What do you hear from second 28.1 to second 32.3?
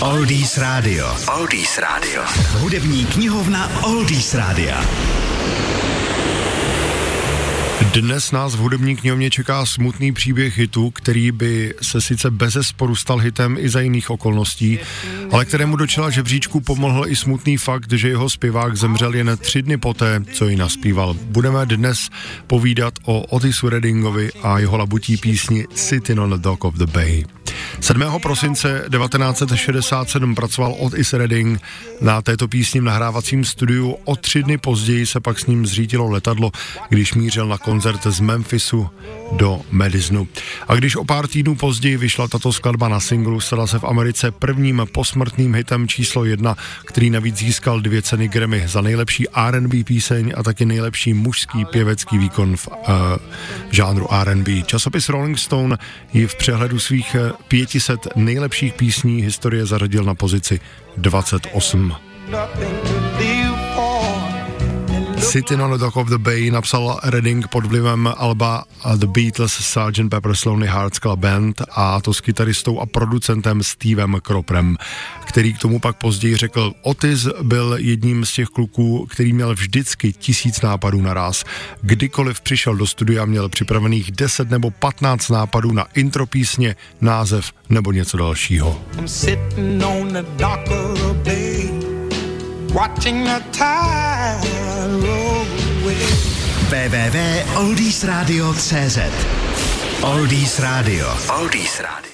prosince 1967 pracoval Otis Redding na